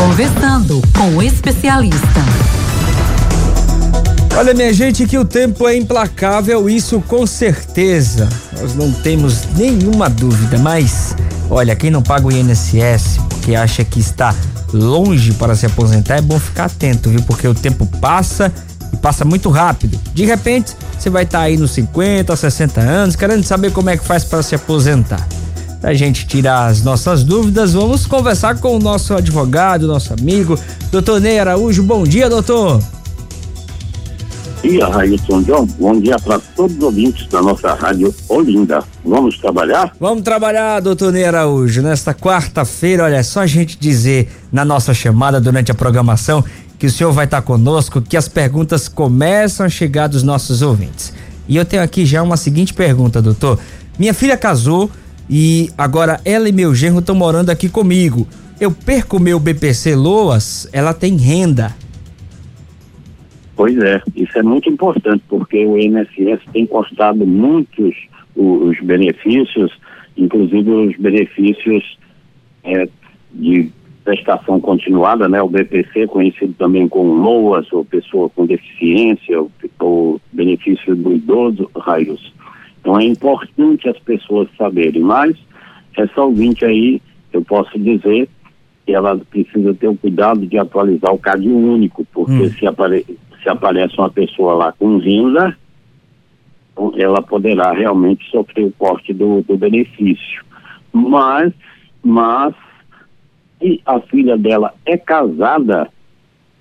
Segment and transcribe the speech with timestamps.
[0.00, 2.24] Conversando com o especialista.
[4.34, 8.26] Olha, minha gente, que o tempo é implacável, isso com certeza.
[8.58, 11.14] Nós não temos nenhuma dúvida, mas
[11.50, 14.34] olha, quem não paga o INSS porque acha que está
[14.72, 17.20] longe para se aposentar, é bom ficar atento, viu?
[17.20, 18.50] Porque o tempo passa
[18.90, 20.00] e passa muito rápido.
[20.14, 23.98] De repente, você vai estar tá aí nos 50, 60 anos, querendo saber como é
[23.98, 25.28] que faz para se aposentar.
[25.80, 30.58] Pra gente tirar as nossas dúvidas, vamos conversar com o nosso advogado, nosso amigo,
[30.92, 31.82] doutor Ney Araújo.
[31.82, 32.78] Bom dia, doutor.
[34.62, 35.66] Bom dia, Railson John.
[35.78, 38.84] Bom dia para todos os ouvintes da nossa rádio Olinda.
[39.02, 39.94] Vamos trabalhar?
[39.98, 41.80] Vamos trabalhar, doutor Ney Araújo.
[41.80, 46.44] Nesta quarta-feira, olha, é só a gente dizer na nossa chamada durante a programação
[46.78, 51.14] que o senhor vai estar conosco, que as perguntas começam a chegar dos nossos ouvintes.
[51.48, 53.58] E eu tenho aqui já uma seguinte pergunta, doutor.
[53.98, 54.90] Minha filha casou
[55.30, 58.26] e agora ela e meu genro estão morando aqui comigo.
[58.60, 61.74] Eu perco meu BPC Loas, ela tem renda.
[63.54, 67.94] Pois é, isso é muito importante porque o INSS tem custado muitos
[68.34, 69.70] os, benefícios,
[70.16, 71.98] inclusive os benefícios
[72.64, 72.88] é,
[73.32, 73.70] de
[74.02, 75.40] prestação continuada, né?
[75.42, 81.70] O BPC, conhecido também como LOAS, ou pessoa com deficiência, o, o benefício do idoso,
[81.76, 82.32] raios.
[82.80, 85.36] Então é importante as pessoas saberem, mas
[85.96, 87.00] essa ouvinte aí,
[87.32, 88.28] eu posso dizer
[88.86, 92.50] que ela precisa ter o cuidado de atualizar o CAD único, porque hum.
[92.50, 93.04] se, apare
[93.42, 95.56] se aparece uma pessoa lá com renda,
[96.96, 100.42] ela poderá realmente sofrer o corte do, do benefício.
[100.92, 101.52] Mas,
[102.02, 102.54] mas,
[103.58, 105.88] se a filha dela é casada,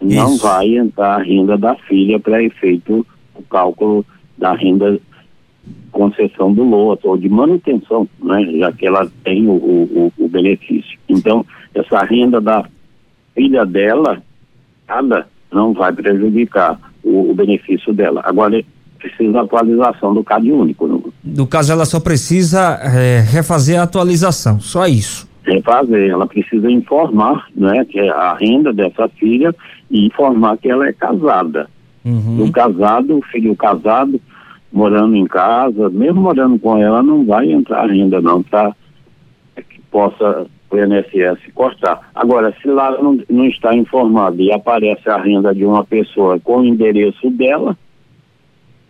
[0.00, 0.16] Isso.
[0.16, 4.04] não vai entrar a renda da filha para efeito o cálculo
[4.38, 4.98] da renda
[5.96, 10.98] concessão do lote ou de manutenção, né, já que ela tem o, o, o, benefício.
[11.08, 11.44] Então,
[11.74, 12.64] essa renda da
[13.34, 14.22] filha dela,
[14.86, 18.20] nada, não vai prejudicar o, o benefício dela.
[18.24, 18.62] Agora,
[18.98, 20.86] precisa atualização do CAD único.
[20.86, 21.02] Não?
[21.24, 25.26] No caso, ela só precisa é, refazer a atualização, só isso.
[25.44, 29.54] Refazer, ela precisa informar, né, que é a renda dessa filha
[29.90, 31.70] e informar que ela é casada.
[32.04, 32.44] Uhum.
[32.44, 34.20] O casado, o filho casado,
[34.76, 38.76] morando em casa, mesmo morando com ela, não vai entrar renda não, tá?
[39.56, 42.10] Que possa o INSS cortar.
[42.14, 46.58] Agora, se lá não, não está informado e aparece a renda de uma pessoa com
[46.58, 47.74] o endereço dela,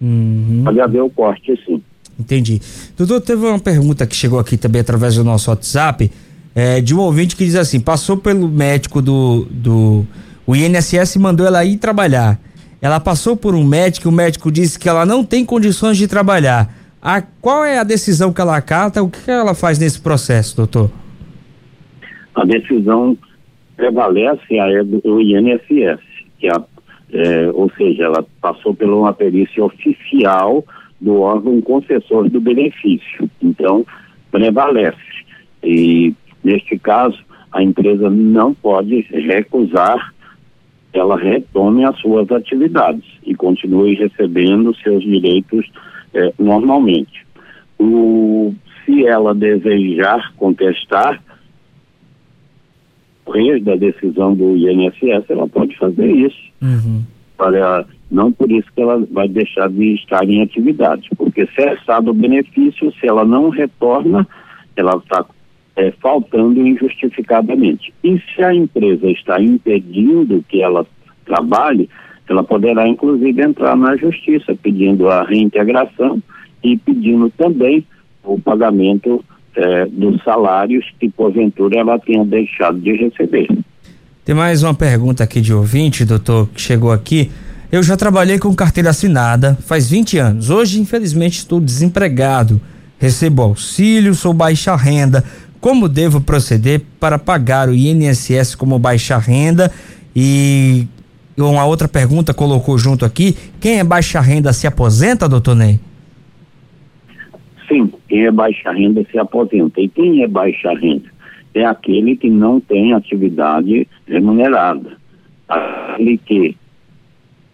[0.00, 0.62] uhum.
[0.64, 1.82] pode haver o corte sim.
[2.16, 2.60] Entendi.
[2.96, 6.12] Doutor, teve uma pergunta que chegou aqui também através do nosso WhatsApp,
[6.54, 10.06] é, de um ouvinte que diz assim, passou pelo médico do, do
[10.46, 12.38] o INSS mandou ela ir trabalhar.
[12.82, 16.68] Ela passou por um médico, o médico disse que ela não tem condições de trabalhar.
[17.00, 19.00] A, qual é a decisão que ela acata?
[19.00, 20.90] O que ela faz nesse processo, doutor?
[22.34, 23.16] A decisão
[23.76, 26.00] prevalece a do INSS,
[26.40, 26.60] que a,
[27.12, 30.64] é, ou seja, ela passou por uma perícia oficial
[31.00, 33.30] do órgão concessor do benefício.
[33.40, 33.86] Então,
[34.32, 34.98] prevalece.
[35.62, 36.12] E,
[36.42, 37.18] neste caso,
[37.52, 40.12] a empresa não pode recusar
[40.92, 45.70] ela retome as suas atividades e continue recebendo seus direitos
[46.14, 47.26] eh, normalmente.
[47.78, 48.54] O,
[48.84, 51.20] se ela desejar contestar
[53.62, 56.52] da decisão do INSS, ela pode fazer isso.
[56.60, 57.02] Uhum.
[57.36, 62.14] Para, não por isso que ela vai deixar de estar em atividade, porque cessado o
[62.14, 64.26] benefício, se ela não retorna,
[64.76, 65.24] ela está
[65.76, 67.92] é, faltando injustificadamente.
[68.04, 70.86] E se a empresa está impedindo que ela
[71.24, 71.88] trabalhe,
[72.28, 76.22] ela poderá inclusive entrar na justiça pedindo a reintegração
[76.62, 77.84] e pedindo também
[78.22, 79.24] o pagamento
[79.56, 83.48] é, dos salários que porventura ela tenha deixado de receber.
[84.24, 87.30] Tem mais uma pergunta aqui de ouvinte, doutor, que chegou aqui.
[87.70, 90.50] Eu já trabalhei com carteira assinada faz 20 anos.
[90.50, 92.60] Hoje, infelizmente, estou desempregado.
[92.98, 95.24] Recebo auxílio, sou baixa renda
[95.62, 99.70] como devo proceder para pagar o INSS como baixa renda
[100.14, 100.88] e
[101.38, 105.78] uma outra pergunta colocou junto aqui, quem é baixa renda se aposenta, doutor Ney?
[107.68, 109.80] Sim, quem é baixa renda se aposenta.
[109.80, 111.08] E quem é baixa renda?
[111.54, 114.98] É aquele que não tem atividade remunerada.
[115.48, 116.56] Aquele que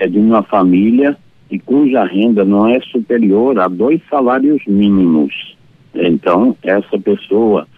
[0.00, 1.16] é de uma família
[1.48, 5.56] e cuja renda não é superior a dois salários mínimos.
[5.94, 7.68] Então, essa pessoa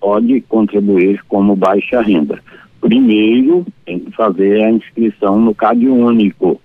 [0.00, 2.40] pode contribuir como baixa renda.
[2.80, 6.60] Primeiro, tem que fazer a inscrição no CAD único.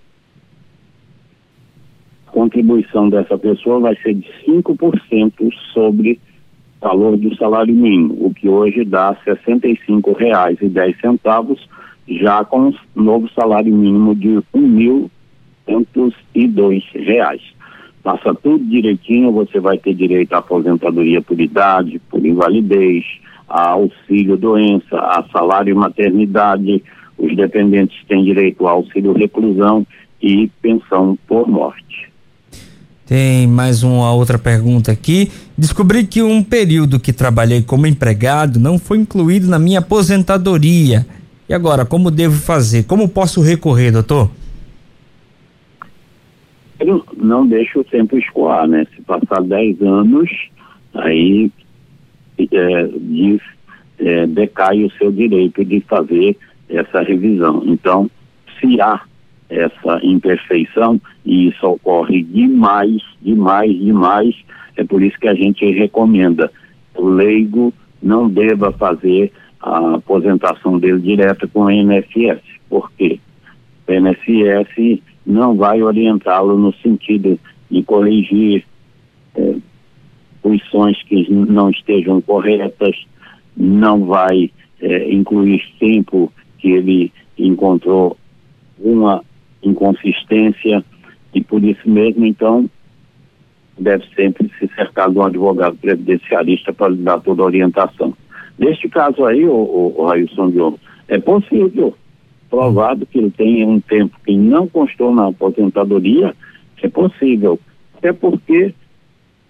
[2.27, 6.18] A contribuição dessa pessoa vai ser de 5% sobre
[6.81, 11.59] o valor do salário mínimo, o que hoje dá R$ 65,10
[12.07, 17.41] já com o novo salário mínimo de 1.102 reais.
[18.03, 23.05] Passa tudo direitinho, você vai ter direito à aposentadoria por idade, por invalidez,
[23.47, 26.83] a auxílio doença, a salário maternidade,
[27.17, 29.88] os dependentes têm direito ao auxílio reclusão
[30.21, 32.11] e pensão por morte.
[33.05, 35.31] Tem mais uma outra pergunta aqui.
[35.57, 41.05] Descobri que um período que trabalhei como empregado não foi incluído na minha aposentadoria.
[41.47, 42.83] E agora, como devo fazer?
[42.83, 44.31] Como posso recorrer, doutor?
[47.18, 48.85] Não deixa o tempo escoar, né?
[48.95, 50.30] Se passar 10 anos,
[50.94, 51.51] aí
[52.39, 53.41] é, diz,
[54.00, 56.38] é, decai o seu direito de fazer
[56.69, 57.63] essa revisão.
[57.65, 58.09] Então,
[58.59, 59.01] se há
[59.50, 64.36] essa imperfeição, e isso ocorre demais, demais, demais,
[64.75, 66.51] é por isso que a gente recomenda
[66.95, 72.41] o leigo não deva fazer a aposentação dele direta com o INSS.
[72.69, 73.19] Por quê?
[73.88, 77.40] O INSS não vai orientá-lo no sentido
[77.70, 78.66] de corrigir
[79.36, 79.56] é,
[80.42, 82.96] posições que não estejam corretas,
[83.56, 88.18] não vai é, incluir tempo que ele encontrou
[88.80, 89.24] uma
[89.64, 90.84] inconsistência
[91.34, 92.70] e por isso mesmo, então,
[93.78, 98.14] deve sempre se cercar de um advogado previdenciarista para lhe dar toda a orientação.
[98.58, 101.96] Neste caso aí, o, o, o Railson Diogo, é possível,
[102.53, 106.35] provado que ele tenha um tempo que não constou na aposentadoria,
[106.83, 107.59] é possível.
[107.97, 108.75] Até porque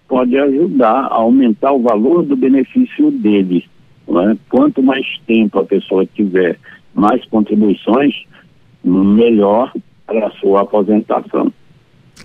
[0.08, 3.66] pode ajudar a aumentar o valor do benefício dele.
[4.08, 4.36] É?
[4.48, 6.58] Quanto mais tempo a pessoa tiver
[6.94, 8.14] mais contribuições,
[8.82, 9.70] melhor
[10.06, 11.52] para a sua aposentação.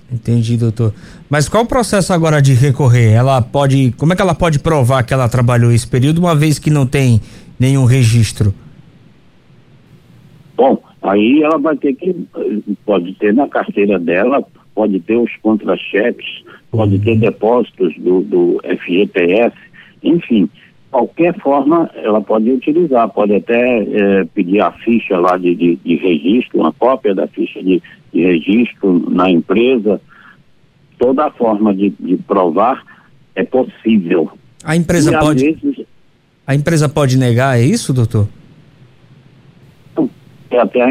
[0.09, 0.93] Entendi, doutor.
[1.29, 3.11] Mas qual o processo agora de recorrer?
[3.11, 6.57] Ela pode, como é que ela pode provar que ela trabalhou esse período uma vez
[6.57, 7.19] que não tem
[7.59, 8.53] nenhum registro?
[11.09, 12.15] Aí ela vai ter que,
[12.85, 14.45] pode ter na carteira dela,
[14.75, 17.01] pode ter os contra-cheques, pode uhum.
[17.01, 19.55] ter depósitos do, do FGTS,
[20.03, 20.47] enfim,
[20.91, 25.95] qualquer forma ela pode utilizar, pode até é, pedir a ficha lá de, de, de,
[25.95, 27.81] registro, uma cópia da ficha de,
[28.13, 29.99] de registro na empresa,
[30.99, 32.83] toda a forma de, de provar
[33.35, 34.29] é possível.
[34.63, 35.43] A empresa e, pode.
[35.43, 35.85] Vezes,
[36.45, 38.27] a empresa pode negar, é isso, doutor?
[40.51, 40.89] É até a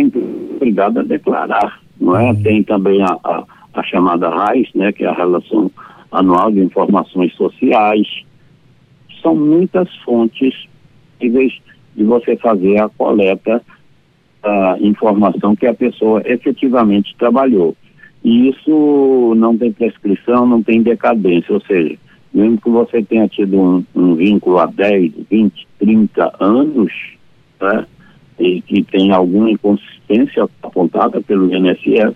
[0.57, 2.31] obrigada a declarar, não é?
[2.31, 2.43] Uhum.
[2.43, 3.45] Tem também a, a,
[3.75, 5.71] a chamada RAIS, né, que é a Relação
[6.13, 8.07] Anual de Informações Sociais,
[9.23, 10.55] são muitas fontes
[11.19, 11.53] possíveis
[11.97, 13.63] de você fazer a coleta
[14.43, 17.77] da informação que a pessoa efetivamente trabalhou.
[18.25, 21.97] E isso não tem prescrição, não tem decadência, ou seja,
[22.33, 26.93] mesmo que você tenha tido um, um vínculo há 10, 20, 30 anos,
[27.61, 27.87] né,
[28.39, 32.15] e que tem alguma inconsistência apontada pelo INSS,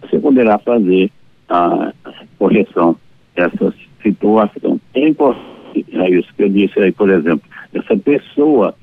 [0.00, 1.10] você poderá fazer
[1.48, 1.92] a
[2.38, 2.96] correção
[3.34, 3.72] dessa
[4.02, 4.80] situação.
[4.94, 5.56] É importante
[5.92, 7.42] é isso que eu disse aí, por exemplo,
[7.74, 8.74] essa pessoa,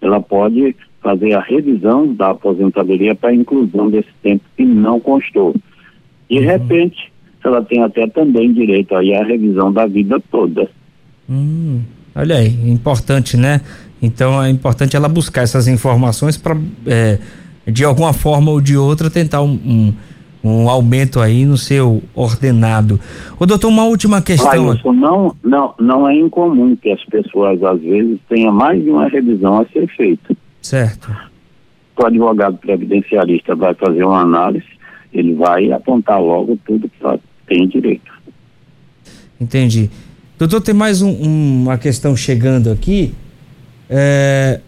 [0.00, 5.54] ela pode fazer a revisão da aposentadoria para inclusão desse tempo que não constou.
[6.28, 6.44] De uhum.
[6.44, 7.12] repente,
[7.42, 10.68] ela tem até também direito aí à revisão da vida toda.
[11.30, 11.80] Hum,
[12.14, 13.60] olha aí, importante, né?
[14.00, 16.56] Então é importante ela buscar essas informações para,
[16.86, 17.18] é,
[17.66, 19.94] de alguma forma ou de outra, tentar um, um
[20.42, 23.00] um aumento aí no seu ordenado.
[23.38, 24.70] O doutor, uma última questão.
[24.70, 28.90] Ah, isso não, não, não é incomum que as pessoas às vezes tenham mais de
[28.90, 30.36] uma revisão a ser feita.
[30.62, 31.14] Certo.
[31.96, 34.66] O advogado previdenciarista vai fazer uma análise,
[35.12, 38.12] ele vai apontar logo tudo que ela tem direito.
[39.40, 39.90] Entendi.
[40.38, 43.12] Doutor, tem mais um, um, uma questão chegando aqui.
[43.88, 44.60] É...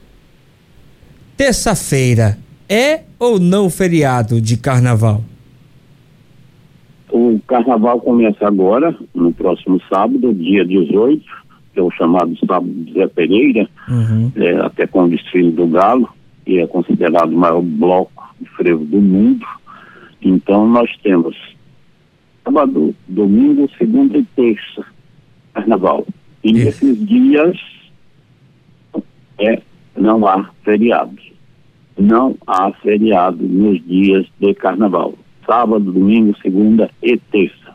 [1.36, 5.22] Terça-feira é ou não feriado de carnaval?
[7.10, 11.24] O carnaval começa agora, no próximo sábado, dia 18,
[11.72, 14.30] que é o chamado sábado de Zé Pereira, uhum.
[14.36, 16.08] é, até com o desfile do Galo,
[16.44, 19.44] que é considerado o maior bloco de frevo do mundo.
[20.22, 21.36] Então nós temos
[22.44, 24.84] sábado, domingo, segunda e terça,
[25.52, 26.06] carnaval.
[26.44, 27.58] E nesses dias
[29.40, 29.60] é,
[29.96, 31.16] não há feriado.
[31.98, 35.14] Não há feriado nos dias de carnaval
[35.50, 37.74] sábado, domingo, segunda e terça.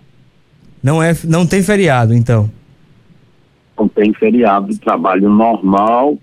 [0.81, 2.49] Não é, não tem feriado, então?
[3.77, 6.17] Não tem feriado, trabalho normal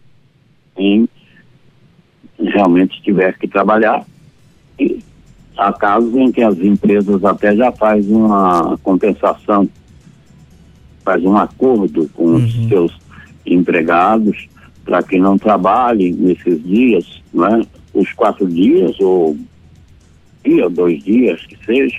[0.79, 1.07] em
[2.39, 4.03] realmente tiver que trabalhar.
[4.79, 5.01] E
[5.59, 9.69] há casos em que as empresas até já faz uma compensação,
[11.05, 12.37] faz um acordo com uhum.
[12.37, 12.99] os seus
[13.45, 14.49] empregados
[14.85, 17.63] para que não trabalhem nesses dias, não é?
[17.95, 19.37] os quatro dias, ou
[20.45, 21.99] dia, dois dias, que seja,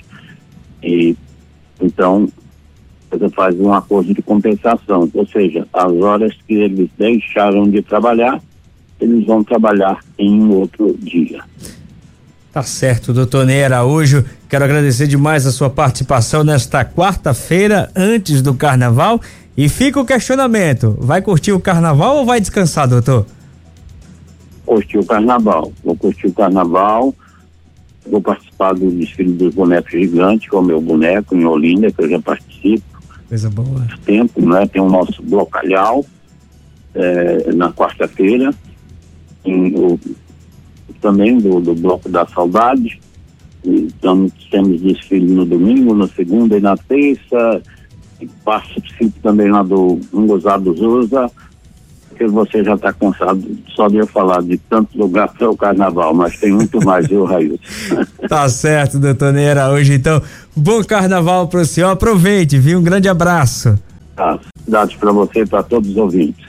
[0.81, 1.15] e
[1.79, 2.27] então
[3.09, 8.41] você faz um acordo de compensação, ou seja, as horas que eles deixaram de trabalhar,
[8.99, 11.43] eles vão trabalhar em um outro dia.
[12.51, 14.23] Tá certo, doutor Ney Araújo.
[14.47, 19.19] Quero agradecer demais a sua participação nesta quarta-feira, antes do carnaval.
[19.55, 23.25] E fica o questionamento: vai curtir o carnaval ou vai descansar, doutor?
[24.65, 25.71] Curtir o carnaval.
[25.83, 27.13] Vou curtir o carnaval.
[28.05, 32.01] Vou participar do desfile dos bonecos gigantes, que é o meu boneco em Olinda, que
[32.01, 32.83] eu já participo.
[33.29, 33.87] Coisa boa.
[34.05, 34.65] Tempo, né?
[34.67, 36.05] Tem o nosso blocalhau
[36.93, 38.53] é, na quarta-feira.
[41.01, 42.99] Também do, do Bloco da Saudade.
[43.63, 47.61] Então, temos desfile no domingo, na segunda e na terça.
[48.23, 51.29] E participo também lá do Ungozado Zusa,
[52.17, 53.43] que você já está cansado
[53.75, 57.25] só de eu falar de tanto lugar para o carnaval, mas tem muito mais, viu,
[57.25, 57.57] Raíssa?
[58.29, 59.69] tá certo, doutor Neira.
[59.69, 60.21] Hoje, então,
[60.55, 61.89] bom carnaval para o senhor.
[61.89, 62.79] Aproveite, viu?
[62.79, 63.77] Um grande abraço.
[64.15, 66.45] Tá, dados para você e para todos os ouvintes.